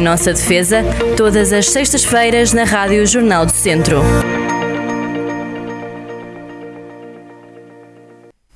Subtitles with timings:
[0.00, 0.82] Em Nossa Defesa,
[1.14, 3.98] todas as sextas-feiras na Rádio Jornal do Centro.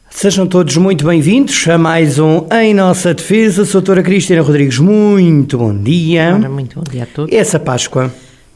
[0.08, 3.66] Sejam todos muito bem-vindos a mais um Em Nossa Defesa.
[3.66, 6.34] Sou a doutora Cristina Rodrigues, muito bom dia.
[6.34, 7.30] Ora, muito bom dia a todos.
[7.36, 8.10] Essa Páscoa,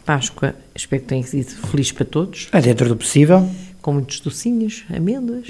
[0.07, 3.47] Páscoa, espero que tenha sido feliz para todos, é dentro do possível.
[3.83, 5.45] com muitos docinhos, amêndoas.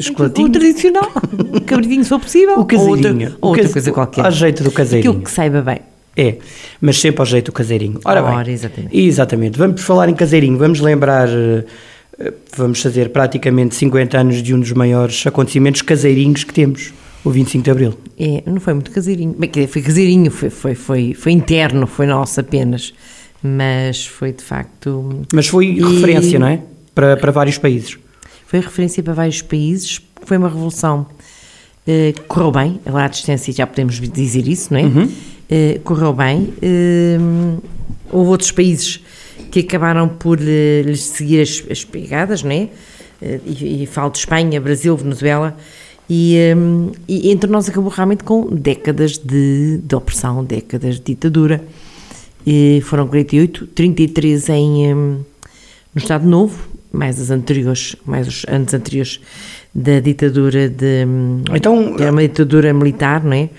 [0.00, 0.48] Chocolatinho.
[0.48, 1.12] O tradicional,
[1.66, 2.54] cabritinho se for possível.
[2.54, 3.36] O Ou outra, caseirinho.
[3.38, 4.24] ou outra coisa qualquer.
[4.24, 5.10] Ao jeito do caseirinho.
[5.10, 5.80] Aquilo que saiba bem.
[6.16, 6.36] É,
[6.80, 8.00] mas sempre ao jeito do caseirinho.
[8.04, 8.98] Ora bem, Ora, exatamente.
[8.98, 9.58] exatamente.
[9.58, 11.64] Vamos falar em caseirinho, vamos lembrar, eh,
[12.56, 16.92] vamos fazer praticamente 50 anos de um dos maiores acontecimentos caseirinhos que temos,
[17.24, 17.94] o 25 de Abril.
[18.18, 19.34] É, não foi muito caseirinho.
[19.38, 22.92] Bem, foi caseirinho, foi, foi, foi, foi interno, foi nosso apenas.
[23.42, 25.22] Mas foi de facto.
[25.32, 26.60] Mas foi E- referência, não é?
[26.94, 27.96] Para, para vários países.
[28.46, 31.06] Foi referência para vários países, foi uma revolução
[31.86, 34.82] que correu bem, agora à distância já podemos dizer isso, não é?
[34.84, 35.08] Uhum.
[35.50, 36.52] Eh, correu bem.
[36.62, 37.18] eh,
[38.10, 39.00] houve outros países
[39.50, 42.68] que acabaram por eh, lhes seguir as, as pegadas, não é?
[43.20, 45.56] Eh, e, e falo de Espanha, Brasil, Venezuela.
[46.08, 46.54] E, eh,
[47.08, 51.62] e entre nós acabou realmente com décadas de, de opressão, décadas de ditadura.
[52.46, 55.22] E foram 48, 33 em, eh, no
[55.96, 59.20] Estado Novo, mais as anteriores, mais os anos anteriores
[59.74, 61.04] da ditadura de.
[61.54, 63.50] Então- era uma ditadura militar, não é?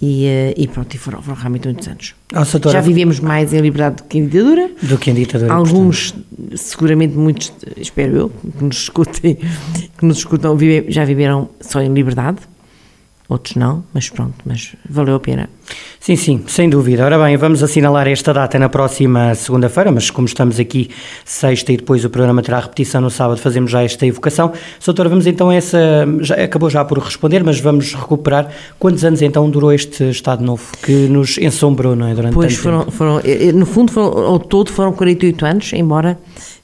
[0.00, 2.14] E, eh, e pronto, e foram, foram realmente muitos anos.
[2.32, 4.70] Nossa, doutora, Já vivemos mais em liberdade do que em ditadura.
[4.82, 5.52] do que em ditadura.
[5.52, 6.14] Alguns,
[6.54, 9.34] seguramente muitos, espero eu, que nos escutem,
[9.98, 12.38] que nos escutam, vive- já viveram só em liberdade.
[13.28, 15.50] Outros não, mas pronto, mas valeu a pena.
[16.00, 17.04] Sim, sim, sem dúvida.
[17.04, 20.88] Ora bem, vamos assinalar esta data na próxima segunda-feira, mas como estamos aqui
[21.26, 24.50] sexta e depois o programa terá repetição no sábado, fazemos já esta evocação.
[24.82, 25.78] Doutora, vamos então a essa.
[26.20, 28.50] Já, acabou já por responder, mas vamos recuperar.
[28.78, 32.14] Quantos anos então durou este Estado Novo que nos ensombrou, não é?
[32.14, 36.18] Durante Pois foram, foram, eh, no fundo, foram, ao todo foram 48 anos, embora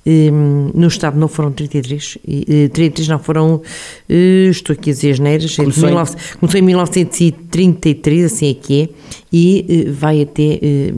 [0.06, 3.62] eh, no Estado não foram 33, e, eh, 33 não, foram,
[4.08, 8.82] eh, estou aqui a dizer as neiras, Começou em- começou em 1933, assim é que
[8.82, 8.88] é,
[9.32, 10.92] e eh, vai até eh,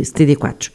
[0.00, 0.70] eh, 74.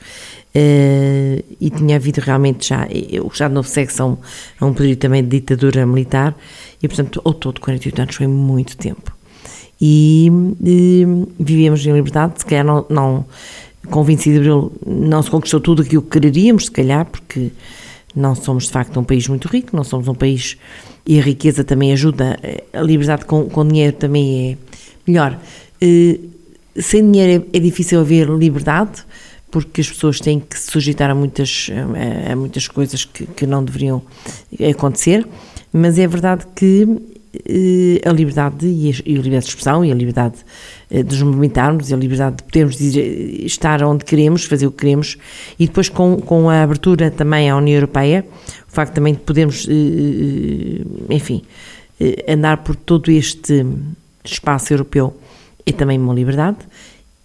[0.58, 5.22] Eh, e tinha havido realmente já, eh, o Estado Novo segue a um, período também
[5.24, 6.36] de ditadura militar,
[6.82, 9.14] e portanto, ao todo 48 anos foi muito tempo
[9.82, 10.32] e,
[10.66, 13.26] eh, vivemos em liberdade, se calhar não, não-
[13.90, 17.52] com o 25 de Abril não se conquistou tudo aquilo que quereríamos, se calhar, porque
[18.16, 20.58] não somos de facto um país muito rico, não somos um país
[21.06, 24.58] e a riqueza também ajuda, eh, a liberdade com, com dinheiro também é
[25.06, 25.40] melhor.
[25.82, 26.20] Eh,
[26.80, 29.04] sem dinheiro é, é difícil haver liberdade,
[29.52, 31.70] porque as pessoas têm que se sujeitar a muitas,
[32.28, 34.02] a, a muitas coisas que, que não deveriam
[34.70, 35.26] acontecer,
[35.72, 36.88] mas é verdade que
[37.48, 40.36] eh, a liberdade e a, e a liberdade de expressão e a liberdade
[40.90, 45.18] de nos movimentarmos a liberdade de podermos dizer- estar onde queremos, fazer o que queremos.
[45.60, 48.26] E depois com, com a abertura também à União Europeia,
[48.68, 51.42] o facto também de podermos, eh, enfim,
[52.00, 53.66] eh, andar por todo este
[54.24, 55.16] espaço europeu
[55.66, 56.58] é também uma liberdade.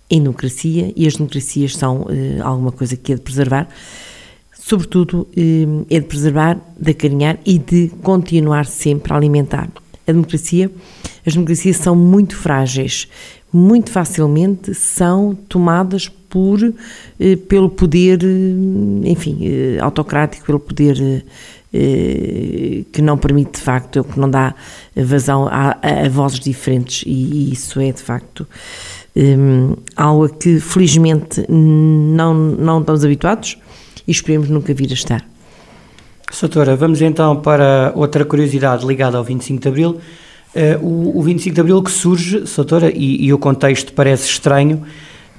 [0.09, 3.69] Em democracia e as democracias são eh, alguma coisa que é de preservar.
[4.59, 9.69] Sobretudo eh, é de preservar, de acarinhar e de continuar sempre a alimentar.
[10.07, 10.71] A democracia,
[11.25, 13.07] as democracias são muito frágeis,
[13.53, 16.61] muito facilmente são tomadas por,
[17.19, 21.25] eh, pelo poder, eh, enfim, eh, autocrático, pelo poder
[22.93, 24.55] que não permite de facto, que não dá
[24.97, 28.45] vazão a, a- a vozes diferentes e isso é de facto
[29.17, 33.57] hum, algo a que felizmente não, não estamos habituados
[34.07, 35.25] e esperemos nunca vir a estar.
[36.41, 40.01] Doutora, vamos então para outra curiosidade ligada ao 25 de Abril.
[40.55, 44.83] Eh, o, o 25 de Abril que surge, doutora, e, e o contexto parece estranho,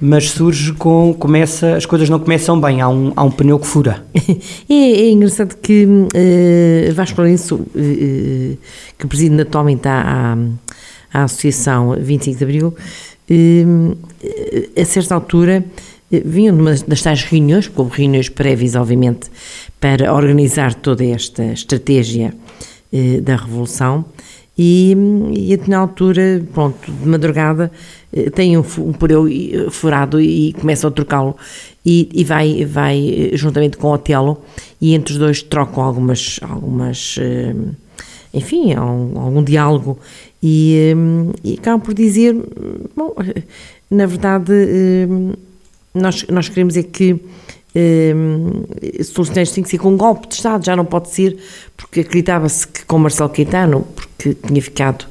[0.00, 3.66] mas surge com, começa, as coisas não começam bem, há um, há um pneu que
[3.66, 4.04] fura.
[4.68, 8.58] É, é engraçado que uh, Vasco Lourenço, uh, uh,
[8.98, 10.34] que preside atualmente a,
[11.12, 12.74] a, a Associação 25 de Abril,
[13.30, 13.98] uh,
[14.76, 15.64] a certa altura
[16.10, 19.30] uh, vinham de uma das tais reuniões, como reuniões prévias, obviamente,
[19.78, 22.34] para organizar toda esta estratégia
[22.92, 24.04] uh, da Revolução,
[24.56, 24.94] e,
[25.32, 27.72] e na altura, pronto, de madrugada,
[28.12, 31.36] eh, tem um, um pneu eh, furado e começam a trocá-lo.
[31.84, 34.42] E, e vai, vai eh, juntamente com o Otelo
[34.80, 37.18] e entre os dois trocam algumas, algumas
[38.34, 39.98] enfim, algum, diálogo.
[40.42, 40.92] E,
[41.42, 42.34] e acabam por dizer,
[42.96, 43.14] bom,
[43.90, 44.52] na verdade
[45.94, 47.20] nós, nós queremos é que
[47.74, 48.14] eh,
[49.04, 51.36] soluções têm que ser com um golpe de Estado, já não pode ser,
[51.76, 55.06] porque acreditava-se que com Marcelo Caetano, porque tinha ficado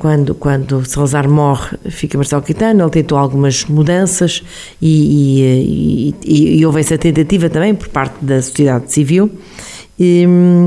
[0.00, 4.42] quando, quando Salazar morre, fica Marcelo Caetano, ele tentou algumas mudanças
[4.80, 9.30] e, e, e, e houve essa tentativa também por parte da sociedade civil,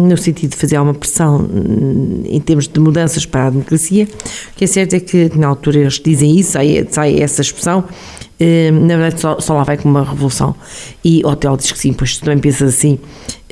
[0.07, 4.07] no sentido de fazer uma pressão hum, em termos de mudanças para a democracia.
[4.51, 7.83] O que é certo é que, na altura, eles dizem isso, sai, sai essa expressão,
[7.83, 8.22] hum,
[8.71, 10.55] na verdade só, só lá vai com uma revolução.
[11.03, 12.99] E o Hotel diz que sim, pois tu também pensas assim,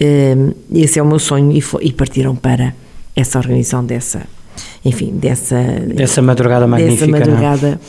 [0.01, 2.73] hum, esse é o meu sonho, e, foi, e partiram para
[3.15, 4.21] essa organização dessa
[4.83, 5.61] enfim, dessa...
[5.93, 7.05] Dessa madrugada magnífica.
[7.05, 7.19] Dessa é?
[7.19, 7.81] madrugada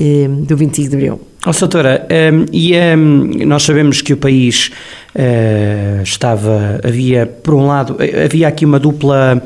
[0.00, 1.20] eh, do 25 de Abril.
[1.48, 4.72] Oh, doutora, um, ehm, e um, ehm, nós sabemos que o país
[5.14, 9.40] uh, estava, havia, por um lado, havia aqui uma dupla,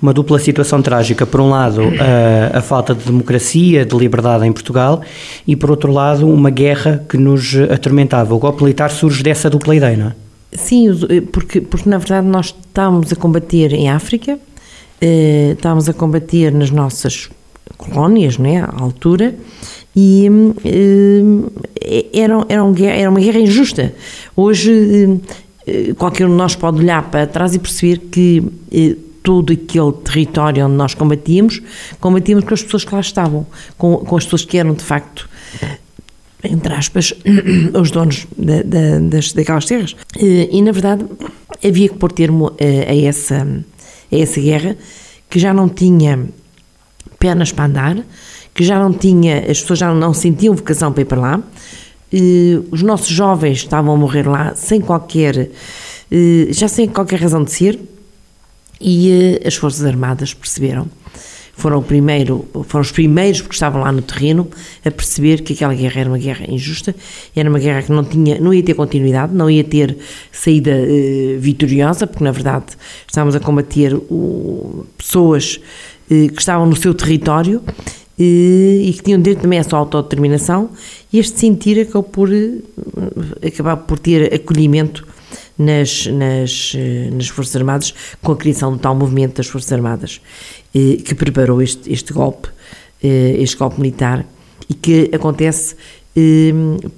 [0.00, 1.24] uma dupla situação trágica.
[1.24, 5.00] Por um lado, uh, a falta de democracia, de liberdade em Portugal,
[5.46, 8.34] e por outro lado, uma guerra que nos atormentava.
[8.34, 10.14] O golpe militar surge dessa dupla ideia, não é?
[10.52, 10.90] Sim,
[11.32, 14.38] porque, porque na verdade nós estávamos a combater em África,
[15.00, 17.28] eh, estávamos a combater nas nossas
[17.76, 19.34] colónias, né, à altura,
[19.96, 20.28] e
[20.64, 23.94] eh, era, era, um, era uma guerra injusta.
[24.36, 25.20] Hoje,
[25.66, 29.92] eh, qualquer um de nós pode olhar para trás e perceber que eh, todo aquele
[30.04, 31.62] território onde nós combatíamos,
[31.98, 33.46] combatíamos com as pessoas que lá estavam,
[33.78, 35.28] com, com as pessoas que eram de facto
[36.44, 37.12] entre aspas,
[37.74, 39.96] os donos da, da, das, daquelas terras.
[40.16, 41.04] E, e, na verdade,
[41.64, 43.44] havia que pôr termo a, a essa
[44.12, 44.76] a essa guerra,
[45.28, 46.28] que já não tinha
[47.18, 47.96] pernas para andar,
[48.56, 51.42] que já não tinha, as pessoas já não sentiam vocação para ir para lá,
[52.70, 55.50] os nossos jovens estavam a morrer lá sem qualquer,
[56.50, 57.78] já sem qualquer razão de ser,
[58.80, 60.88] e eh, as Forças Armadas perceberam
[61.56, 64.46] foram, primeiro, foram os primeiros, porque estavam lá no terreno,
[64.84, 66.94] a perceber que aquela guerra era uma guerra injusta,
[67.34, 69.96] era uma guerra que não, tinha, não ia ter continuidade, não ia ter
[70.30, 72.66] saída eh, vitoriosa, porque na verdade
[73.06, 75.58] estávamos a combater o, pessoas
[76.10, 80.70] eh, que estavam no seu território eh, e que tinham direito também à sua autodeterminação,
[81.12, 82.30] e este sentir acabou por
[83.44, 85.06] acabar por ter acolhimento
[85.58, 90.20] nas, nas, eh, nas Forças Armadas com a criação do tal movimento das Forças Armadas
[90.74, 92.48] eh, que preparou este, este golpe,
[93.02, 94.26] eh, este golpe militar
[94.68, 95.76] e que acontece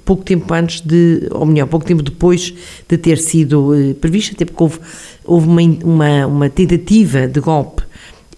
[0.05, 2.55] pouco tempo antes de, ou melhor, pouco tempo depois
[2.89, 4.79] de ter sido previsto, até porque houve,
[5.25, 7.83] houve uma, uma, uma tentativa de golpe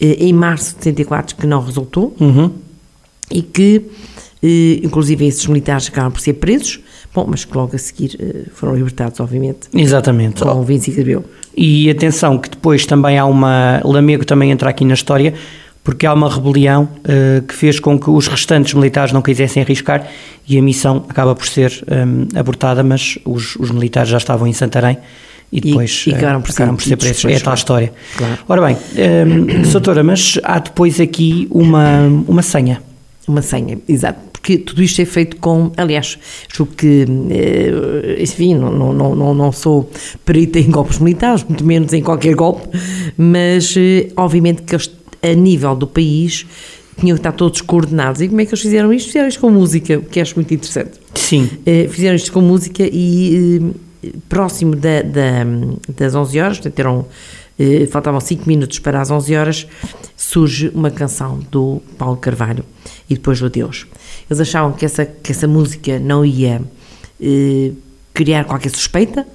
[0.00, 2.16] em março de 74 que não resultou.
[2.18, 2.50] Uhum.
[3.30, 3.82] E que,
[4.82, 6.80] inclusive, esses militares acabaram por ser presos
[7.12, 9.68] Bom, mas que logo a seguir eh, foram libertados, obviamente.
[9.74, 10.42] Exatamente.
[10.42, 11.24] Com o 25 de Abril.
[11.56, 13.80] E atenção que depois também há uma...
[13.84, 15.34] Lamego também entra aqui na história,
[15.82, 20.06] porque há uma rebelião uh, que fez com que os restantes militares não quisessem arriscar
[20.46, 24.52] e a missão acaba por ser um, abortada, mas os, os, militares já estavam em
[24.52, 24.98] Santarém
[25.50, 27.24] e depois e, e acabaram por, acabaram por ser presos.
[27.24, 27.92] É a tal história.
[28.16, 28.38] Claro.
[28.46, 28.76] Ora bem,
[29.26, 32.80] um, doutora, mas há depois aqui uma, uma senha.
[33.28, 36.18] Uma senha, exato porque tudo isto é feito com, aliás,
[36.52, 39.90] julgo que, eh, enfim, não, não, não, não sou
[40.24, 42.66] perita em golpes militares, muito menos em qualquer golpe,
[43.18, 44.90] mas eh, obviamente que eles,
[45.22, 46.46] a nível do país,
[46.98, 48.22] tinham que estar todos coordenados.
[48.22, 49.08] E como é que eles fizeram isto?
[49.08, 50.92] Fizeram isto com música, o que acho muito interessante.
[51.14, 51.50] Sim.
[51.66, 53.72] Eh, fizeram isto com música e
[54.30, 55.44] próximo da, da,
[55.94, 57.06] das 11 horas, portanto eram
[57.90, 59.66] faltavam 5 minutos para as 11 horas,
[60.16, 62.64] surge uma canção do Paulo Carvalho
[63.10, 63.86] e depois do Adeus.
[64.30, 66.62] Eles achavam que essa, que essa música não ia
[67.20, 67.72] eh,
[68.14, 69.26] criar qualquer suspeita,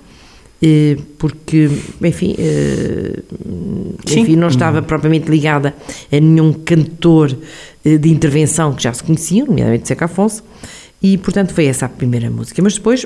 [0.62, 1.70] eh, porque,
[2.02, 3.22] enfim, eh,
[4.08, 5.76] enfim, não estava propriamente ligada
[6.10, 7.38] a nenhum cantor
[7.84, 10.42] eh, de intervenção que já se conheciam, nomeadamente Seca Afonso,
[11.04, 12.62] e portanto foi essa a primeira música.
[12.62, 13.06] Mas depois,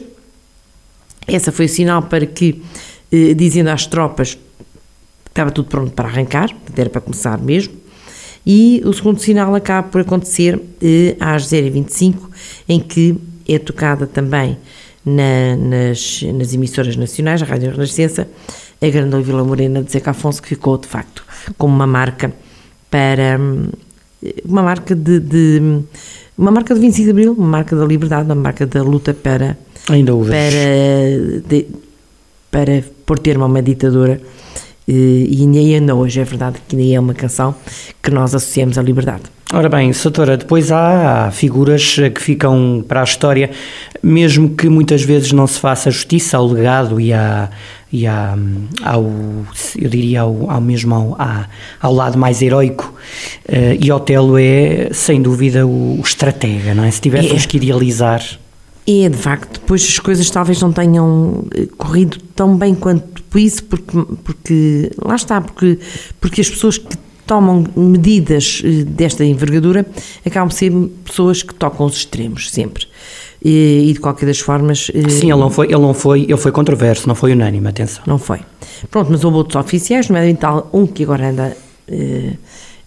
[1.28, 2.62] essa foi o sinal para que,
[3.12, 4.38] eh, dizendo às tropas
[5.26, 7.74] estava tudo pronto para arrancar, era para começar mesmo,
[8.46, 12.16] e o segundo sinal acaba por acontecer eh, às 0h25,
[12.68, 13.16] em que
[13.48, 14.58] é tocada também
[15.06, 18.28] na, nas, nas emissoras nacionais, a Rádio Renascença,
[18.82, 21.24] a Grande Vila Morena de Zeca Afonso, que ficou de facto
[21.58, 22.34] como uma marca
[22.90, 23.40] para
[24.44, 25.82] uma marca de, de,
[26.38, 29.58] uma marca de 25 de Abril, uma marca da liberdade, uma marca da luta para
[29.90, 31.68] ainda para de,
[32.52, 34.20] para por termo a uma ditadura
[34.92, 37.54] e ainda hoje é verdade que ainda é uma canção
[38.02, 39.24] que nós associamos à liberdade.
[39.52, 43.50] Ora bem, Soutora, depois há figuras que ficam para a história,
[44.02, 47.50] mesmo que muitas vezes não se faça justiça ao legado e, à,
[47.92, 48.38] e à,
[48.84, 49.04] ao,
[49.76, 51.18] eu diria, ao, ao mesmo ao,
[51.82, 52.94] ao lado mais heroico,
[53.50, 56.92] uh, e Otelo é, sem dúvida, o, o estratega, não é?
[56.92, 57.48] Se tivéssemos é.
[57.48, 58.24] que idealizar...
[58.88, 63.64] É, de facto, depois as coisas talvez não tenham eh, corrido tão bem quanto isso,
[63.66, 65.78] porque, porque lá está, porque,
[66.22, 69.86] porque as pessoas que tomam medidas eh, desta envergadura
[70.26, 70.72] acabam por ser
[71.06, 72.88] pessoas que tocam os extremos, sempre.
[73.44, 74.90] E, e de qualquer das formas.
[74.94, 78.04] eh, Sim, ele não foi, ele não foi, ele foi controverso, não foi unânime, atenção.
[78.08, 78.40] Não foi.
[78.90, 81.56] Pronto, mas houve outros oficiais, nomeadamente um que agora anda
[81.88, 82.34] eh,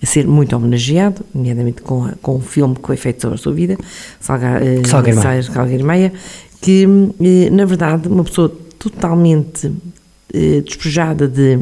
[0.03, 3.39] a ser muito homenageado, nomeadamente com, a- com um filme que foi feito sobre a
[3.39, 3.79] sua vida,
[4.21, 4.83] Salga, eh,
[5.43, 6.13] Salgueiro Maia,
[6.61, 6.87] que,
[7.21, 9.71] eh, na verdade, uma pessoa totalmente
[10.65, 11.59] despojada de,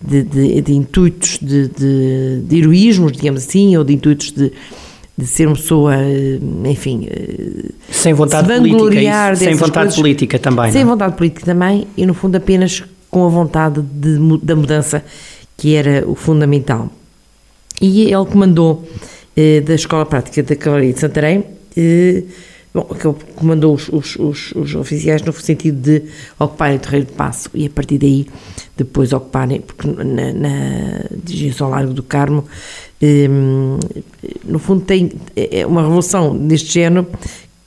[0.00, 4.52] de, de- de intuitos de, de, de heroísmos, digamos assim, ou de intuitos de,
[5.18, 9.96] de ser uma pessoa, eh, enfim, eh, Sem vontade Se política, isso, sem vontade coisas-
[9.96, 10.70] política também.
[10.72, 10.92] sem não é?
[10.94, 15.02] vontade política também e, no fundo, apenas com a vontade de da mudança,
[15.56, 16.90] que era o fundamental.
[17.80, 18.86] E ele comandou
[19.36, 21.44] eh, da Escola Prática da Cavalaria de Santarém,
[21.76, 22.22] eh,
[22.76, 26.02] bom, que comandou os, os, os, os oficiais no sentido de
[26.38, 28.26] ocuparem o terreiro de passo e, a partir daí,
[28.76, 32.44] depois ocuparem, porque na, na dirigem-se ao Largo do Carmo,
[33.00, 33.28] eh,
[34.44, 37.06] no fundo, tem é uma revolução deste género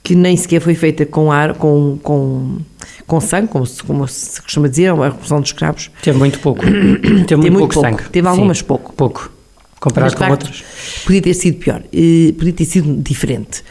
[0.02, 2.58] que nem sequer foi feita com ar, com, com,
[3.06, 5.90] com sangue, como se, como se costuma dizer, a revolução dos escravos.
[6.02, 6.62] Teve muito pouco.
[6.62, 7.80] Teve Tem muito, muito pouco, pouco.
[7.80, 8.08] sangue.
[8.10, 8.92] Teve Sim, algumas pouco.
[8.92, 9.32] Pouco.
[9.32, 10.64] Mas, Comparado de com facto, outros.
[11.04, 13.62] Podia ter sido pior, eh, podia ter sido diferente.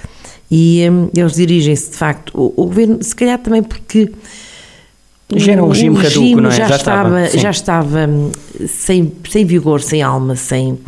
[0.52, 4.12] E hum, eles dirigem-se, de facto, o, o governo, se calhar também porque.
[5.36, 6.54] Já era um o regime caduco, regime não é?
[6.54, 8.32] Já, Já estava, estava, já estava hum,
[8.68, 10.80] sem, sem vigor, sem alma, sem.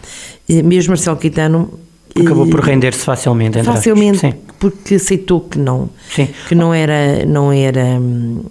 [0.50, 1.80] eh, Mesmo Marcelo Caetano.
[2.20, 3.62] Acabou eh, por render-se facilmente.
[3.64, 6.28] facilmente porque aceitou que não Sim.
[6.48, 8.44] que não era não era hum,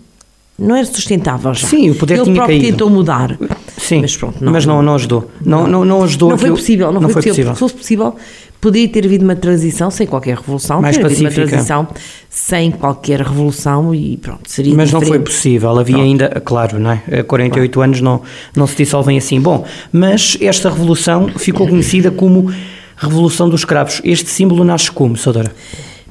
[0.60, 2.72] não era sustentável já Sim, o poder ele tinha próprio caído.
[2.72, 3.36] tentou mudar
[3.78, 5.30] Sim, mas pronto mas não, não ajudou.
[5.44, 7.54] Não, não, não ajudou não foi possível não, foi, possível.
[7.54, 8.14] Se fosse possível
[8.60, 11.48] poderia ter havido uma transição sem qualquer revolução Mais havido uma pacífica.
[11.48, 11.88] transição
[12.28, 15.26] sem qualquer revolução e pronto seria Mas não foi diferente.
[15.26, 16.06] possível, havia Pronto.
[16.06, 17.02] ainda, claro, não é?
[17.10, 18.20] Eh, 48 anos não,
[18.54, 19.40] não se dissolvem assim.
[19.40, 22.52] Bom, mas esta revolução ficou conhecida como
[22.96, 24.02] Revolução dos Escravos.
[24.04, 25.50] Este símbolo nasce como, Sadora?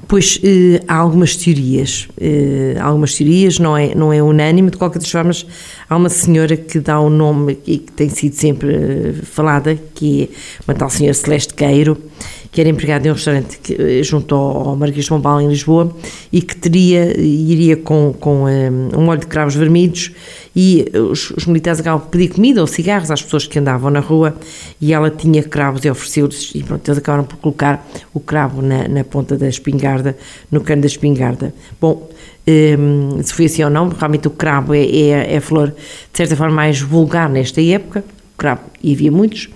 [0.09, 4.97] Pois eh, há algumas teorias, eh, algumas teorias, não é, não é unânime, de qualquer
[4.97, 5.45] das formas,
[5.87, 10.23] há uma senhora que dá o nome e que tem sido sempre eh, falada, que
[10.23, 10.27] é
[10.67, 11.95] uma tal senhora Celeste Queiro,
[12.51, 15.47] que era empregada em um restaurante que, eh, junto ao, ao Marquês de Pombal, em
[15.47, 15.95] Lisboa,
[16.33, 20.11] e que teria, iria com, com eh, um olho de cravos vermelhos
[20.55, 23.99] e os, os militares acabavam por pedir comida ou cigarros às pessoas que andavam na
[23.99, 24.35] rua
[24.81, 28.87] e ela tinha cravos e ofereceu-lhes e pronto, eles acabaram por colocar o cravo na,
[28.87, 30.17] na ponta da espingarda,
[30.51, 31.53] no cano da espingarda.
[31.79, 32.09] Bom,
[32.47, 36.17] hum, se foi assim ou não, realmente o cravo é, é, é a flor de
[36.17, 38.03] certa forma mais vulgar nesta época,
[38.37, 39.49] cravo, e havia muitos,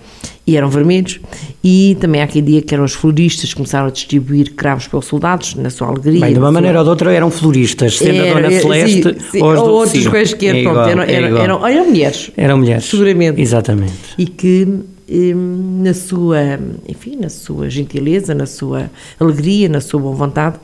[0.46, 1.20] e eram vermelhos,
[1.62, 5.06] e também há quem diga que eram os floristas que começaram a distribuir cravos pelos
[5.06, 6.20] soldados, na sua alegria.
[6.20, 8.60] Bem, de uma sua- maneira ou de outra eram floristas, sendo a Era, Dona era,
[8.62, 11.42] Celeste sim, sim, ou ou do outros quaisquer, É pronto, igual, eram, é eram, igual.
[11.44, 12.30] eram, eram mulheres.
[12.36, 12.84] Eram mulheres.
[12.84, 13.40] Seguramente.
[13.40, 13.92] Exatamente.
[14.18, 14.66] E que,
[15.10, 20.56] hum, na sua, enfim, na sua gentileza, na sua alegria, na sua boa vontade,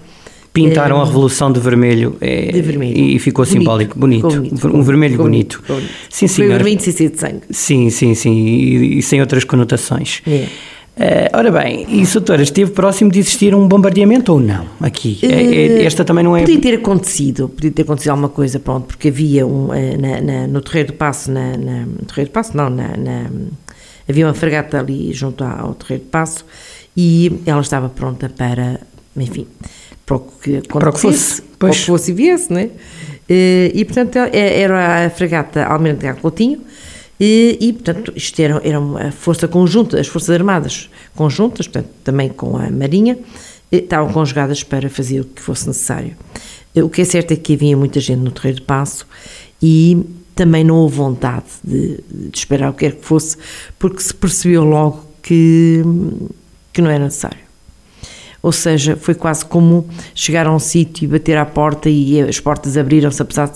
[0.52, 2.99] Pintaram eh, a revolução de vermelho, eh, de vermelho.
[2.99, 3.59] e ficou Bonito.
[3.61, 4.28] simbólico, bonito.
[4.28, 5.62] Bonito, um vermelho bonito.
[5.66, 5.87] bonito.
[6.09, 6.54] Sim, Foi senhor.
[6.57, 7.42] vermelho sem ser de sangue.
[7.50, 10.23] Sim, sim, sim, e, e sem outras conotações.
[10.26, 10.47] É.
[10.97, 14.66] Eh, ora bem, e doutora, esteve próximo de existir um bombardeamento ou não?
[14.80, 15.19] Aqui.
[15.23, 16.40] É- é- Eh, esta também não é.
[16.40, 20.47] Podia ter acontecido, podia ter acontecido alguma coisa, pronto, porque havia um, eh, na- na-
[20.49, 23.30] no Terreiro do Passo, na, na- no Terreiro do Passo, não, na, na-
[24.09, 26.45] havia uma fragata ali junto ao Terreiro do Passo
[26.97, 28.80] e ela estava pronta para,
[29.16, 29.47] enfim,
[30.11, 31.79] para o que acontecesse, Para o que fosse, para o pois.
[31.79, 32.71] que fosse e viesse, né?
[33.29, 36.61] Eh, E, portanto, eh, era a fragata Almirante Gago Coutinho,
[37.21, 42.29] e, e, portanto, isto era, era uma força conjunta, as Forças Armadas conjuntas, portanto, também
[42.31, 43.19] com a Marinha,
[43.71, 46.17] estavam conjugadas para fazer o que fosse necessário.
[46.75, 49.07] Eh, O que é certo é que havia muita gente no Terreiro de Passo
[49.62, 50.02] e
[50.35, 53.37] também não houve vontade de, de esperar o que quer que fosse,
[53.79, 55.83] porque se percebeu logo que,
[56.73, 57.50] que não era necessário.
[58.42, 62.40] Ou seja, foi quase como chegar a um sítio e bater à porta e as
[62.40, 63.50] portas abriram-se, apesar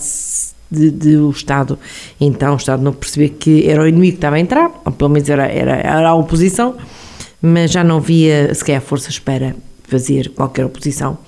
[0.70, 1.78] de, de, de o Estado,
[2.20, 5.10] então o Estado não perceber que era o inimigo que estava a entrar, ou pelo
[5.10, 6.76] menos era, era, era a oposição,
[7.40, 11.18] mas já não havia sequer forças para fazer qualquer oposição.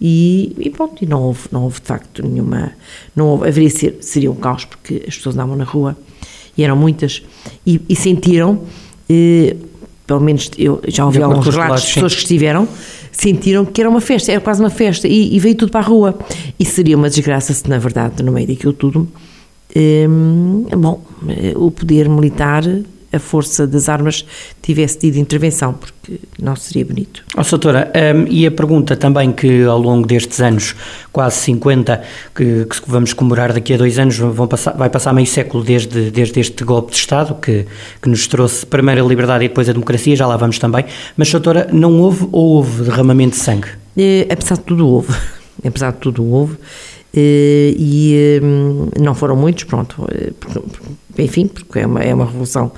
[0.00, 2.72] E, e pronto, e não houve, não houve de facto nenhuma.
[3.14, 5.96] Não houve, haveria ser, seria um caos porque as pessoas andavam na rua
[6.56, 7.22] e eram muitas
[7.66, 8.62] e, e sentiram,
[9.08, 9.56] eh,
[10.06, 11.94] pelo menos eu já ouvi alguns relatos de sim.
[11.94, 12.68] pessoas que estiveram,
[13.10, 15.84] sentiram que era uma festa, era quase uma festa e, e veio tudo para a
[15.84, 16.18] rua.
[16.58, 19.08] E seria uma desgraça se, na verdade, no meio daquilo tudo,
[19.76, 22.64] hum, bom, eh, o poder militar
[23.14, 24.24] a força das armas
[24.60, 27.24] tivesse tido intervenção, porque não seria bonito.
[27.36, 30.74] Oh, doutora, um, e a pergunta também que ao longo destes anos,
[31.12, 32.02] quase 50,
[32.34, 36.10] que, que vamos comemorar daqui a dois anos, vão passar, vai passar meio século desde,
[36.10, 37.66] desde este golpe de Estado, que,
[38.00, 40.84] que nos trouxe primeiro a liberdade e depois a democracia, já lá vamos também,
[41.16, 43.68] mas doutora, não houve ou houve derramamento de sangue?
[43.96, 45.14] É, apesar de tudo houve,
[45.64, 50.32] apesar de tudo houve, eh, e hum, não foram muitos, pronto, eh,
[51.22, 52.72] enfim, porque é uma, é uma revolução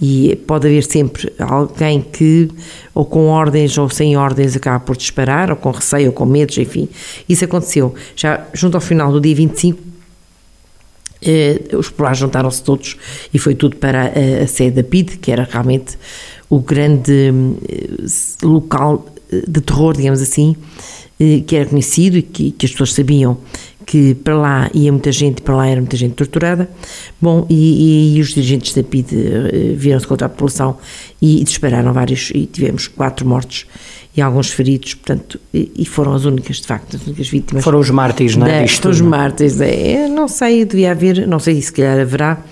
[0.00, 2.48] e pode haver sempre alguém que,
[2.94, 6.56] ou com ordens ou sem ordens, acaba por disparar, ou com receio, ou com medos,
[6.56, 6.88] enfim.
[7.28, 7.94] Isso aconteceu.
[8.16, 9.78] Já junto ao final do dia 25,
[11.22, 12.96] eh, os populares juntaram-se todos
[13.34, 15.98] e foi tudo para a, a sede da PID, que era realmente
[16.48, 17.30] o grande
[17.68, 20.56] eh, local de terror, digamos assim,
[21.20, 23.36] eh, que era conhecido e que, que as pessoas sabiam
[23.86, 26.68] que para lá ia muita gente, para lá era muita gente torturada.
[27.20, 30.76] Bom, e, e os dirigentes da PID uh, viram-se contra a população
[31.20, 33.66] e dispararam vários, e tivemos quatro mortos
[34.16, 37.62] e alguns feridos, portanto, e, e foram as únicas, de facto, as únicas vítimas.
[37.62, 38.66] Foram os mártires, não é?
[38.66, 42.42] Foram os mártires, é, não sei, devia haver, não sei se calhar haverá,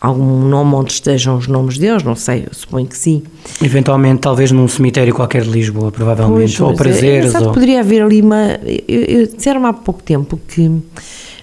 [0.00, 3.22] algum nome onde estejam os nomes deles, não sei, eu suponho que sim.
[3.62, 7.34] Eventualmente, talvez num cemitério qualquer de Lisboa, provavelmente, pois, ou prazeres.
[7.34, 7.52] É, ou...
[7.52, 8.58] poderia haver ali uma.
[8.88, 10.70] Eu, eu disseram há pouco tempo que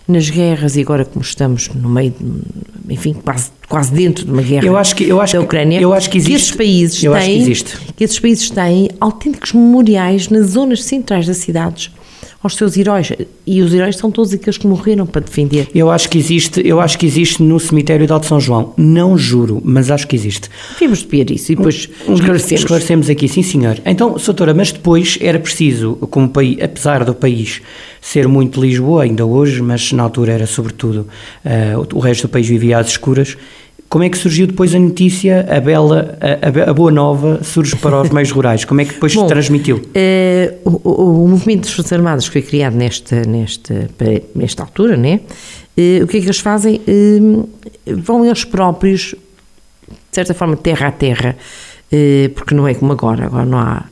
[0.08, 4.42] nas guerras, e agora como estamos no meio, de, enfim, quase, quase dentro de uma
[4.42, 6.56] guerra eu acho que, eu acho da Ucrânia, que, eu acho que, existe, que esses
[6.56, 7.78] países eu têm, acho que, existe.
[7.98, 11.92] que esses países têm autênticos memoriais nas zonas centrais das cidades
[12.41, 13.12] aos seus heróis.
[13.46, 15.67] E os heróis são todos aqueles que morreram para defender.
[15.74, 18.74] Eu acho que existe, eu acho que existe no cemitério de Alto São João.
[18.77, 20.50] Não juro, mas acho que existe.
[20.79, 22.62] Vimos de isso e depois um, esclarecemos.
[22.62, 23.79] Esclarecemos aqui, sim senhor.
[23.86, 27.62] Então, doutora, mas depois era preciso, como país, apesar do país
[28.01, 31.08] ser muito Lisboa ainda hoje, mas na altura era sobretudo
[31.46, 33.38] uh, o resto do país vivia às escuras,
[33.89, 38.01] como é que surgiu depois a notícia, a bela, a, a boa nova surge para
[38.01, 38.65] os meios rurais?
[38.65, 39.77] Como é que depois Bom, se transmitiu?
[39.77, 43.89] Uh, o, o, movimento dos Forças Armadas que foi criado nesta, nesta,
[44.36, 45.22] nesta altura, né?
[45.77, 46.82] Uh, o que é que eles fazem?
[46.86, 47.48] Uh,
[47.86, 49.15] vão eles próprios,
[49.88, 51.38] de certa forma, terra a terra,
[52.36, 53.86] porque não é como agora, agora não há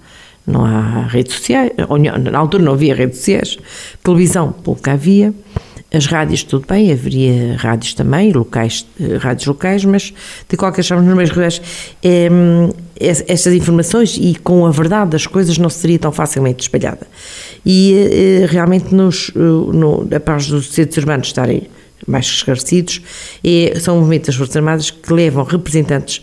[0.45, 1.71] não há redes sociais,
[2.31, 3.57] na altura não havia redes sociais,
[4.03, 5.33] televisão pouco havia,
[5.95, 10.13] as rádios, tudo bem, haveria rádios também, locais, eh, rádios locais, mas
[10.49, 11.61] de qualquer forma, nos meios rurais,
[12.03, 12.29] é,
[12.99, 17.07] estas informações e com a verdade das coisas não seria tão facilmente espalhada.
[17.65, 21.63] E é, realmente, nos, no, após dos centros urbanos estarem
[22.07, 23.01] mais esclarecidos,
[23.43, 26.21] é, são movimentos das Forças Armadas que levam representantes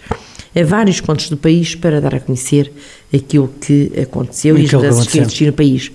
[0.54, 2.72] a vários pontos do país para dar a conhecer
[3.12, 5.90] aquilo que aconteceu e, e as mudanças que existiram no país.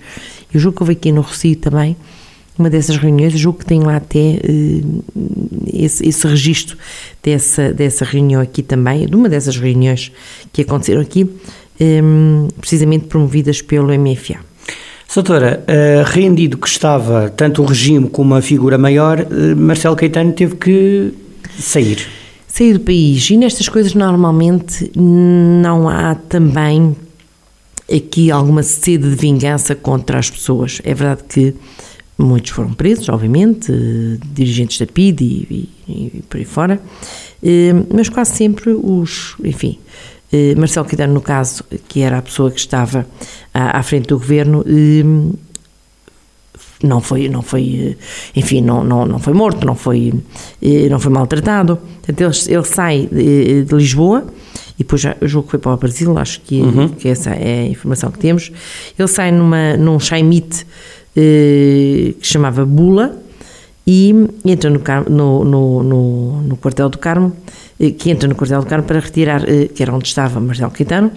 [0.52, 1.96] Eu julgo que houve aqui no Rocio também
[2.58, 5.04] uma dessas reuniões, julgo que tem lá até uh,
[5.72, 6.76] esse, esse registro
[7.22, 10.12] dessa, dessa reunião aqui também, de uma dessas reuniões
[10.52, 11.28] que aconteceram aqui,
[11.80, 14.48] um, precisamente promovidas pelo MFA.
[15.14, 20.32] Doutora, uh, rendido que estava tanto o regime como a figura maior, uh, Marcelo Caetano
[20.32, 21.12] teve que
[21.58, 22.06] sair.
[22.46, 23.28] Sair do país.
[23.28, 26.94] E nestas coisas normalmente não há também
[27.92, 30.80] aqui alguma sede de vingança contra as pessoas.
[30.84, 31.54] É verdade que
[32.18, 33.72] Muitos foram presos, obviamente,
[34.34, 36.80] dirigentes da PID e, e, e por aí fora,
[37.40, 39.78] eh, mas quase sempre os, enfim,
[40.32, 43.06] eh, Marcelo Quidano, no caso, que era a pessoa que estava
[43.54, 45.36] à, à frente do governo, eh,
[46.82, 47.96] não foi, não foi,
[48.34, 50.12] enfim, não, não, não foi morto, não foi,
[50.90, 51.76] não foi maltratado.
[51.76, 54.24] Portanto, ele, ele sai de, de Lisboa
[54.78, 56.88] e depois já, eu julgo que foi para o Brasil, acho que, uhum.
[56.88, 58.52] que essa é a informação que temos.
[58.96, 60.64] Ele sai numa, num Chaimite
[61.18, 63.16] que chamava Bula
[63.84, 67.34] e entra no, no, no, no, quartel do Carmo,
[67.80, 70.70] eh, que entra no quartel do Carmo para retirar, eh, que era onde estava Marcelo
[70.70, 71.10] Quintano,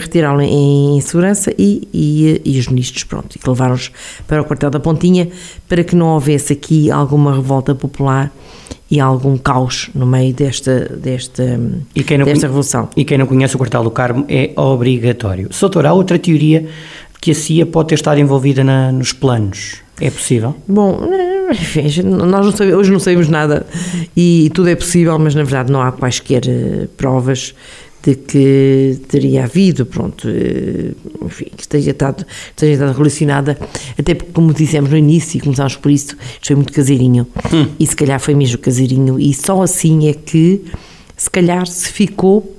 [0.00, 3.90] retirá-lo em, segurança e, e, e, os ministros, pronto, e que levaram-os
[4.26, 5.28] para o quartel da Pontinha
[5.68, 8.30] para que não houvesse aqui alguma revolta popular
[8.90, 11.58] e algum caos no meio desta, desta,
[11.94, 12.88] desta revolução.
[12.96, 15.48] E quem não conhece o quartel do Carmo é obrigatório.
[15.52, 16.68] Soutor, há outra teoria
[17.20, 19.76] que a CIA pode ter estado envolvida na, nos planos.
[20.00, 20.54] É possível?
[20.68, 21.00] Bom,
[21.50, 23.66] enfim, nós não sabemos, hoje não sabemos nada
[24.16, 27.54] e tudo é possível, mas na verdade não há quaisquer uh, provas
[28.02, 33.58] de que teria havido, pronto, uh, enfim, que esteja estado, esteja estado relacionada,
[33.98, 37.66] até porque, como dissemos no início, e começámos por isso, isto foi muito caseirinho, hum.
[37.80, 40.62] e se calhar foi mesmo caseirinho, e só assim é que,
[41.16, 42.56] se calhar, se ficou,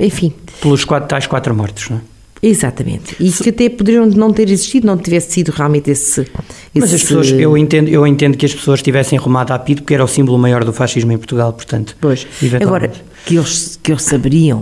[0.00, 0.32] enfim.
[0.62, 2.11] Pelos quatro, tais quatro mortos, não é?
[2.42, 3.14] Exatamente.
[3.20, 6.22] E que até poderiam não ter existido, não tivesse sido realmente esse.
[6.22, 6.30] esse
[6.74, 9.94] Mas as pessoas, eu entendo, eu entendo que as pessoas tivessem rumado a PIDE porque
[9.94, 11.96] era o símbolo maior do fascismo em Portugal, portanto.
[12.00, 12.26] Pois.
[12.60, 12.90] Agora,
[13.24, 14.60] que eles, que eles saberiam.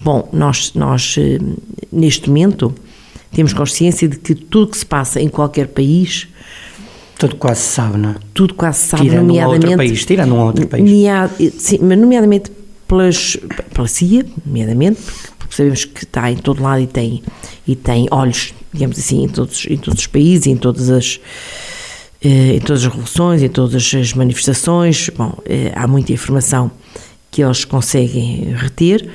[0.00, 1.38] Bom, nós, nós eh,
[1.92, 2.72] neste momento
[3.32, 6.28] temos consciência de que tudo que se passa em qualquer país.
[7.18, 8.14] Tudo quase se sabe, não é?
[8.32, 9.66] Tudo quase se sabe, tirando nomeadamente.
[9.66, 10.90] Um outro país, tirando um outro país.
[11.58, 12.52] sim, mas nomeadamente
[12.90, 13.36] pelas,
[13.72, 17.22] pela CIA, nomeadamente, porque sabemos que está em todo lado e tem,
[17.66, 21.20] e tem olhos, digamos assim, em todos, em todos os países, em todas as
[22.22, 25.08] eh, em todas as revoluções, em todas as manifestações.
[25.16, 26.70] Bom, eh, há muita informação
[27.30, 29.08] que eles conseguem reter.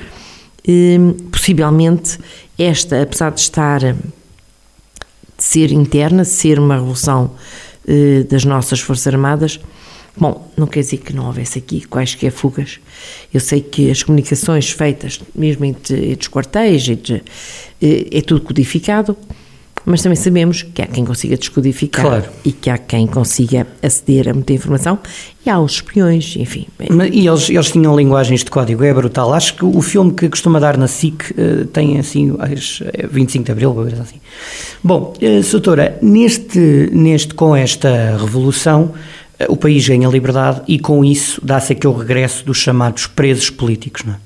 [0.66, 0.98] Eh,
[1.30, 2.18] possivelmente,
[2.58, 3.94] esta, apesar de estar de
[5.38, 7.30] ser interna, ser uma revolução
[8.28, 9.60] das nossas Forças Armadas,
[10.16, 12.80] Bom, não quer dizer que não houvesse aqui quaisquer fugas.
[13.32, 17.22] Eu sei que as comunicações feitas, mesmo entre, entre os quartéis, entre,
[17.80, 19.16] é tudo codificado,
[19.86, 22.24] mas também sabemos que há quem consiga descodificar claro.
[22.44, 24.98] e que há quem consiga aceder a muita informação
[25.44, 26.66] e há os espiões, enfim.
[26.90, 29.32] Mas, e eles, eles tinham linguagens de código, é brutal.
[29.32, 33.52] Acho que o filme que costuma dar na SIC uh, tem assim, as, 25 de
[33.52, 34.20] Abril, coisa assim.
[34.82, 38.92] Bom, uh, Soutora, neste, neste, com esta revolução,
[39.48, 44.14] o país ganha liberdade e com isso dá-se aquele regresso dos chamados presos políticos, não
[44.14, 44.18] é?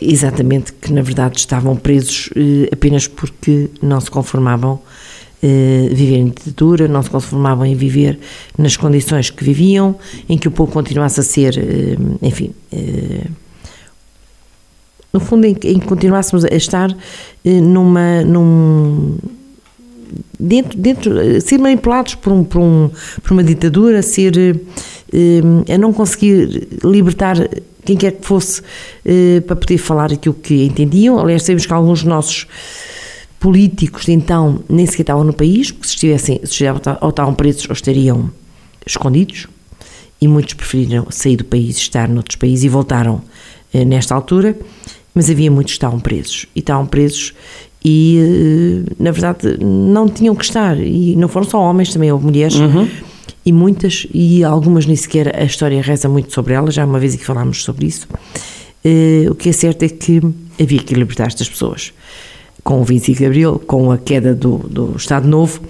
[0.00, 4.80] Exatamente, que na verdade estavam presos eh, apenas porque não se conformavam
[5.42, 8.18] eh, viver em ditadura, não se conformavam em viver
[8.56, 9.96] nas condições que viviam,
[10.28, 13.26] em que o povo continuasse a ser, eh, enfim, eh,
[15.12, 16.94] no fundo, em que continuássemos a estar
[17.44, 19.16] eh, numa, num,
[20.38, 22.90] dentro, dentro, ser manipulados por, um, por, um,
[23.22, 24.60] por uma ditadura, ser,
[25.12, 27.36] eh, a não conseguir libertar
[27.84, 28.62] quem quer que fosse,
[29.04, 31.18] eh, para poder falar aquilo que entendiam.
[31.18, 32.46] Aliás, sabemos que alguns dos nossos
[33.40, 36.64] políticos de então nem sequer estavam no país, porque se estivessem, se
[37.00, 38.30] ou estavam presos ou estariam
[38.86, 39.46] escondidos,
[40.20, 43.22] e muitos preferiram sair do país, estar noutros países e voltaram
[43.72, 44.56] eh, nesta altura,
[45.14, 47.32] mas havia muitos que estavam presos, e estavam presos
[47.84, 52.24] e, eh, na verdade, não tinham que estar, e não foram só homens, também houve
[52.24, 52.88] mulheres, uhum
[53.48, 57.16] e muitas, e algumas nem sequer a história reza muito sobre elas, já uma vez
[57.16, 58.06] que falámos sobre isso.
[58.84, 60.20] Uh, o que é certo é que
[60.60, 61.94] havia que libertar estas pessoas.
[62.62, 65.62] Com o 25 de Abril, com a queda do, do Estado Novo,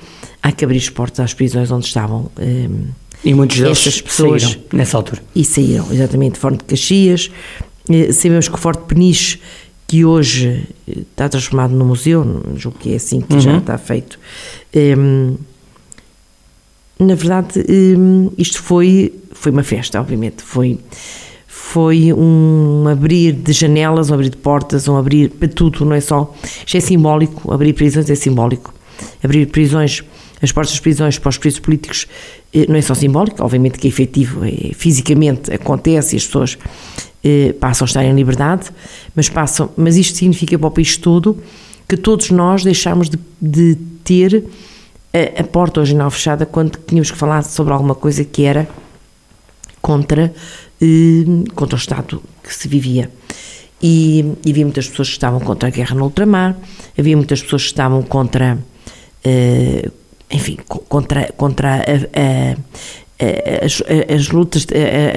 [0.42, 2.22] há que abrir as portas às prisões onde estavam.
[2.36, 2.88] Uh,
[3.24, 5.22] e muitos deles pessoas saíram nessa altura.
[5.32, 7.30] E saíram, exatamente, Forte de Caxias.
[8.12, 9.38] Sabemos que o Forte Peniche,
[9.88, 13.40] que hoje está transformado no museu, julgo que é assim que uhum.
[13.40, 14.18] já está feito,
[14.76, 15.34] um,
[16.98, 17.64] na verdade,
[17.96, 20.42] hum, isto foi, foi uma festa, obviamente.
[20.42, 20.78] Foi,
[21.46, 26.00] foi um abrir de janelas, um abrir de portas, um abrir para tudo, não é
[26.00, 26.34] só.
[26.66, 28.74] Isto é simbólico, abrir prisões é simbólico.
[29.22, 30.02] Abrir prisões,
[30.40, 32.06] as portas das prisões para os presos políticos
[32.52, 36.58] eh, não é só simbólico, obviamente que é efetivo, é, fisicamente acontece e as pessoas
[37.24, 38.70] eh, passam a estar em liberdade,
[39.14, 41.38] mas, passam, mas isto significa para o país todo
[41.88, 44.44] que todos nós deixamos de, de ter
[45.12, 48.68] a, a porta original fechada quando tínhamos que falar sobre alguma coisa que era
[49.80, 50.32] contra,
[50.80, 51.24] eh,
[51.54, 53.10] contra o Estado que se vivia.
[53.80, 56.56] E, e, havia muitas pessoas que estavam contra a guerra no ultramar,
[56.98, 58.58] havia muitas pessoas que estavam contra,
[59.24, 59.88] eh,
[60.30, 63.82] enfim, contra, contra a, a, as,
[64.14, 64.66] as, lutas,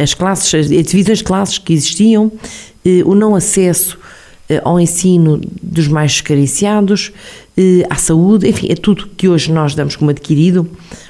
[0.02, 2.32] as classes, as divisões de classes que existiam,
[2.86, 3.98] eh, o não acesso
[4.50, 7.12] eh, ao ensino dos mais escariciados,
[7.56, 10.68] eh, à saúde, enfim, é tudo que hoje nós damos como adquirido.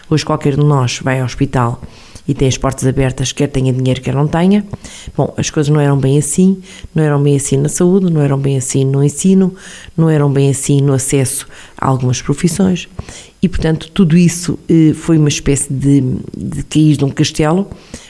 [0.09, 1.81] Hoje qualquer de nós vai ao hospital
[2.27, 4.65] e tem as portas abertas, quer tenha dinheiro, quer não tenha.
[5.15, 6.61] Bom, as coisas não eram bem assim,
[6.93, 9.55] não eram bem assim na saúde, não eram bem assim no ensino,
[9.97, 12.87] não eram bem assim no acesso a algumas profissões.
[13.41, 16.01] E, portanto, tudo isso eh, foi uma espécie de,
[16.37, 17.67] de cair de um castelo,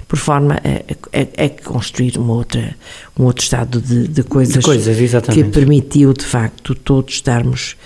[0.08, 2.76] por forma a, a, a, construir uma outra,
[3.18, 4.98] um outro estado de, de coisas, de coisas
[5.34, 7.78] que permitiu, de facto, todos estarmos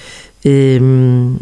[0.46, 1.38] Hum,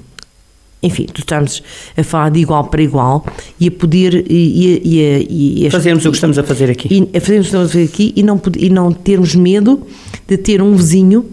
[0.82, 1.62] enfim, tu estamos
[1.96, 3.26] a falar de igual para igual
[3.60, 6.88] e a poder e, e, e, fazermos o que estamos a fazer aqui.
[6.92, 9.86] E, a fazermos o que estamos a fazer aqui e não, e não termos medo
[10.28, 11.26] de ter um vizinho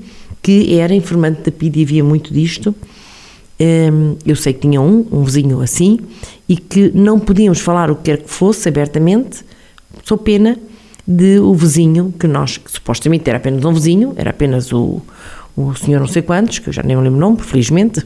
[0.42, 2.74] que era informante da PID e havia muito disto
[4.24, 5.98] eu sei que tinha um, um vizinho assim
[6.48, 9.44] e que não podíamos falar o que quer que fosse abertamente
[10.04, 10.58] sou pena
[11.06, 15.02] de o vizinho que nós que supostamente era apenas um vizinho era apenas o
[15.56, 18.02] o senhor não sei quantos, que eu já nem me lembro o nome, felizmente,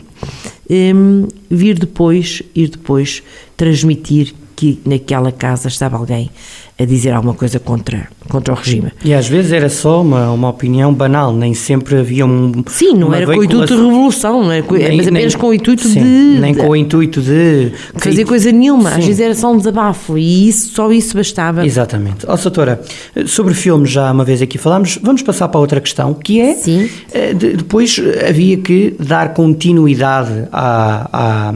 [0.70, 3.22] um, vir depois, ir depois
[3.56, 6.30] transmitir que naquela casa estava alguém
[6.76, 8.90] a dizer alguma coisa contra, contra o regime.
[9.04, 12.64] E às vezes era só uma, uma opinião banal, nem sempre havia um.
[12.66, 15.46] Sim, não era com o intuito de revolução, não era, nem, mas apenas nem, com
[15.48, 16.40] o intuito sim, de.
[16.40, 17.70] Nem com o intuito de.
[17.94, 18.98] Fazer coisa nenhuma, sim.
[18.98, 21.64] às vezes era só um desabafo e isso, só isso bastava.
[21.64, 22.26] Exatamente.
[22.26, 22.80] Ó, oh, Soutora,
[23.26, 26.54] sobre filmes já uma vez aqui falámos, vamos passar para outra questão, que é.
[26.54, 26.90] Sim.
[27.12, 31.54] Eh, depois havia que dar continuidade à, à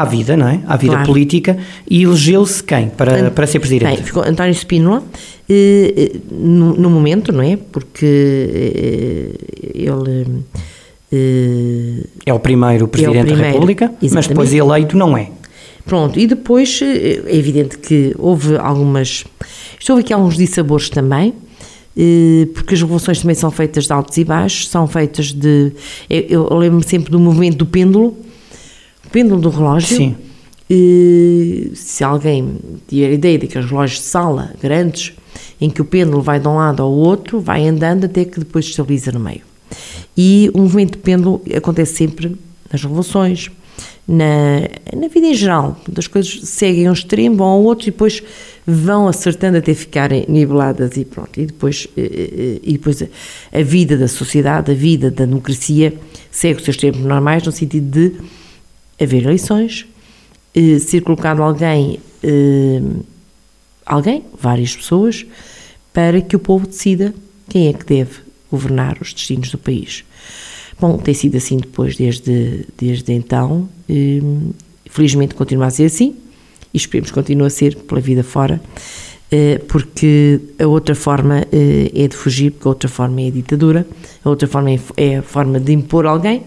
[0.00, 0.60] à vida, não é?
[0.66, 1.06] À vida claro.
[1.06, 1.58] política
[1.88, 3.96] e elegeu-se quem para, para ser presidente?
[3.96, 5.02] Bem, ficou António Spínola,
[5.46, 7.58] eh, eh, no, no, momento, não é?
[7.70, 9.32] Porque eh,
[9.74, 10.42] ele...
[11.12, 14.14] Eh, é o primeiro presidente é o primeiro, da República, exatamente.
[14.14, 15.28] mas depois eleito não é.
[15.84, 19.24] Pronto, e depois é evidente que houve algumas.
[19.88, 21.34] Houve aqui alguns dissabores também,
[22.54, 25.72] porque as revoluções também são feitas de altos e baixos, são feitas de.
[26.08, 28.16] Eu, eu lembro-me sempre do movimento do pêndulo,
[29.10, 29.96] pêndulo do relógio.
[29.96, 30.16] Sim.
[30.68, 35.12] E, se alguém tiver ideia daqueles relógios de sala grandes,
[35.60, 38.66] em que o pêndulo vai de um lado ao outro, vai andando até que depois
[38.66, 39.42] estabiliza no meio.
[40.16, 42.36] E o movimento de pêndulo acontece sempre
[42.70, 43.50] nas revoluções,
[44.06, 44.60] na,
[44.96, 45.78] na vida em geral.
[45.96, 48.22] As coisas seguem um extremo, vão ao outro e depois
[48.66, 51.40] vão acertando até ficarem niveladas e pronto.
[51.40, 55.94] E depois, eh, eh, e depois a vida da sociedade, a vida da democracia
[56.30, 58.16] segue os seus tempos normais no sentido de
[59.00, 59.86] haver eleições,
[60.54, 62.82] eh, ser colocado alguém, eh,
[63.86, 65.24] alguém, várias pessoas,
[65.92, 67.14] para que o povo decida
[67.48, 68.18] quem é que deve
[68.50, 70.04] governar os destinos do país.
[70.78, 74.20] Bom, tem sido assim depois, desde, desde então, eh,
[74.86, 76.16] felizmente continua a ser assim,
[76.72, 78.60] e esperemos que continue a ser pela vida fora,
[79.68, 83.86] porque a outra forma é de fugir, porque a outra forma é a ditadura,
[84.24, 86.42] a outra forma é a forma de impor alguém,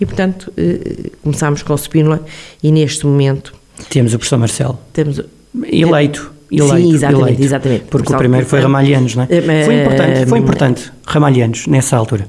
[0.00, 2.24] e, portanto, eh, começámos com o Spínola
[2.62, 3.52] e neste momento...
[3.88, 4.78] Temos o professor Marcelo.
[4.92, 5.20] Temos...
[5.64, 6.32] Eleito.
[6.50, 7.84] Eleito, Sim, exatamente, eleito, exatamente.
[7.84, 9.28] Porque o primeiro foi Ramalhianos, não é?
[9.30, 12.26] Eh, foi importante, foi importante, Ramalhianos, nessa altura.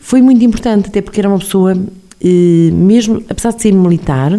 [0.00, 4.38] Foi muito importante, até porque era uma pessoa, eh, mesmo, apesar de ser militar,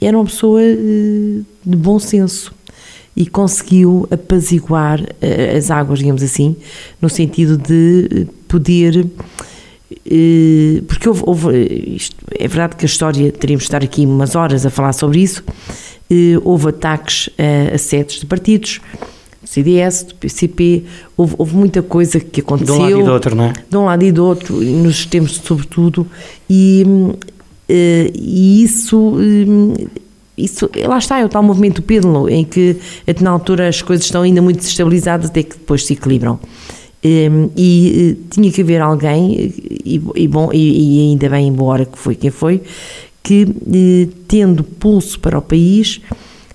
[0.00, 2.54] era uma pessoa de bom senso
[3.14, 5.02] e conseguiu apaziguar
[5.54, 6.56] as águas, digamos assim,
[7.02, 9.06] no sentido de poder
[10.86, 14.66] porque houve, houve isto, é verdade que a história, teríamos de estar aqui umas horas
[14.66, 15.42] a falar sobre isso,
[16.42, 18.80] houve ataques a, a sedes de partidos,
[19.40, 20.84] do CDS, do PCP,
[21.16, 22.74] houve, houve, muita coisa que aconteceu.
[22.74, 23.52] De um lado e do outro, não é?
[23.68, 26.06] De um lado e do outro, nos tempos sobretudo,
[26.50, 26.84] e,
[27.68, 29.16] e isso
[30.38, 32.76] isso, lá está, é o tal movimento pêndulo, em que
[33.20, 36.38] na altura as coisas estão ainda muito desestabilizadas até que depois se equilibram.
[37.04, 41.86] Um, e uh, tinha que haver alguém, e, e bom, e, e, ainda bem, embora
[41.86, 42.60] que foi quem foi,
[43.22, 46.00] que uh, tendo pulso para o país,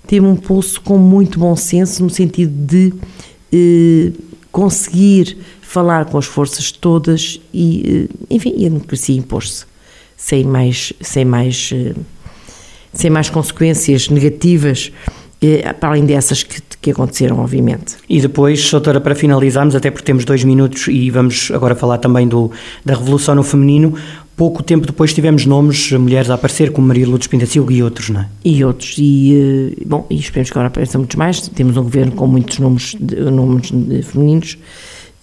[0.06, 2.92] teve um pulso com muito bom senso, no sentido de
[4.50, 9.64] conseguir falar com as forças todas e, enfim, e a democracia impor-se,
[10.16, 11.72] sem mais, sem mais,
[12.92, 14.90] sem mais consequências negativas
[15.80, 17.96] para além dessas que, que aconteceram, obviamente.
[18.08, 22.28] E depois, doutora, para finalizarmos, até porque temos dois minutos e vamos agora falar também
[22.28, 22.50] do,
[22.84, 23.94] da revolução no feminino,
[24.36, 28.10] pouco tempo depois tivemos nomes, mulheres a aparecer, como Maria Lourdes Pinta Silva e outros,
[28.10, 28.28] não é?
[28.44, 32.12] E outros, e, eh, bom, e esperemos que agora apareçam muitos mais, temos um governo
[32.12, 33.70] com muitos nomes, nomes
[34.04, 34.58] femininos.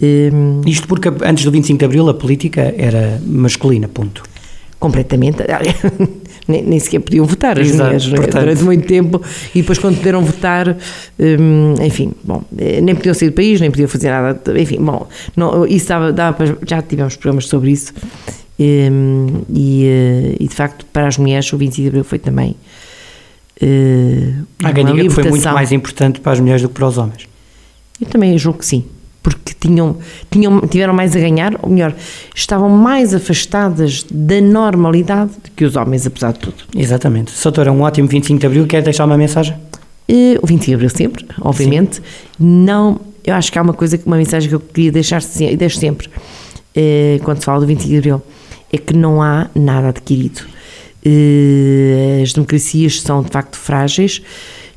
[0.01, 4.23] Um, Isto porque antes do 25 de Abril a política era masculina, ponto.
[4.79, 5.43] Completamente.
[6.51, 8.15] nem, nem sequer podiam votar as Exato, mulheres é?
[8.15, 8.39] portanto...
[8.39, 9.21] durante muito tempo
[9.55, 10.77] e depois quando puderam votar,
[11.19, 15.07] hum, enfim, bom, eh, nem podiam sair do país, nem podiam fazer nada, enfim, bom,
[15.35, 17.93] não, isso dava, dava, já tivemos programas sobre isso
[18.59, 22.55] hum, e, eh, e de facto para as mulheres o 25 de Abril foi também
[23.61, 27.27] uh, a ganha foi muito mais importante para as mulheres do que para os homens.
[27.99, 28.83] Eu também julgo que sim
[29.23, 29.97] porque tinham,
[30.29, 31.93] tinham, tiveram mais a ganhar, ou melhor,
[32.33, 36.55] estavam mais afastadas da normalidade do que os homens, apesar de tudo.
[36.75, 37.31] Exatamente.
[37.31, 39.55] Soutora, um ótimo 25 de Abril, quer deixar uma mensagem?
[40.09, 41.97] Uh, o 25 de Abril sempre, obviamente.
[41.97, 42.01] Sim.
[42.39, 45.77] Não, eu acho que há uma coisa, uma mensagem que eu queria deixar e deixo
[45.77, 48.21] sempre, uh, quando se fala do 25 de Abril,
[48.73, 50.41] é que não há nada adquirido.
[51.05, 54.21] Uh, as democracias são de facto frágeis,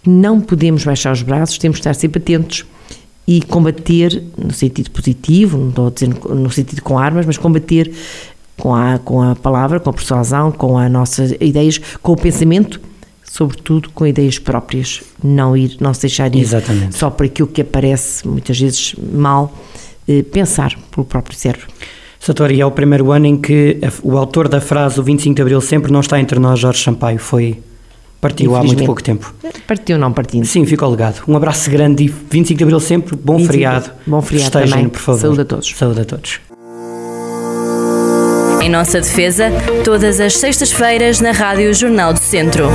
[0.07, 2.67] não podemos baixar os braços, temos de estar sempre atentos
[3.27, 7.91] e combater no sentido positivo, não estou a dizer no sentido com armas, mas combater
[8.57, 12.81] com a, com a palavra, com a persuasão, com as nossas ideias, com o pensamento,
[13.25, 16.97] sobretudo com ideias próprias, não ir, não se deixar ir Exatamente.
[16.97, 19.53] só por aquilo que aparece muitas vezes mal,
[20.07, 21.67] eh, pensar pelo próprio cérebro.
[22.21, 25.61] Satori, é o primeiro ano em que o autor da frase o 25 de Abril
[25.61, 27.61] sempre não está entre nós, Jorge Sampaio, foi
[28.25, 29.35] Partiu há muito pouco tempo.
[29.67, 30.47] Partiu, não partindo.
[30.47, 31.23] Sim, ficou legado.
[31.29, 33.91] Um abraço grande e 25 de Abril sempre, bom feriado.
[34.07, 34.89] Bom feriado Festejem, também.
[34.89, 35.21] por favor.
[35.21, 35.75] Saúde a todos.
[35.77, 36.41] Saúde a todos.
[38.63, 39.53] Em nossa defesa,
[39.85, 42.71] todas as sextas-feiras na Rádio Jornal do Centro.